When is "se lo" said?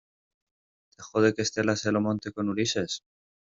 1.75-2.01